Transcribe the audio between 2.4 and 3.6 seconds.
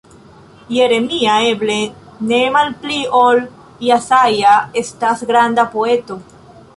malpli ol